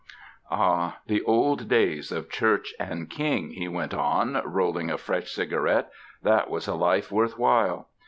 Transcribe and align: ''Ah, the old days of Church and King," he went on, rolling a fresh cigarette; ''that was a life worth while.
''Ah, 0.51 0.95
the 1.05 1.21
old 1.25 1.67
days 1.69 2.11
of 2.11 2.27
Church 2.27 2.73
and 2.79 3.07
King," 3.07 3.51
he 3.51 3.67
went 3.67 3.93
on, 3.93 4.41
rolling 4.43 4.89
a 4.89 4.97
fresh 4.97 5.29
cigarette; 5.29 5.91
''that 6.25 6.49
was 6.49 6.67
a 6.67 6.73
life 6.73 7.11
worth 7.11 7.37
while. 7.37 7.87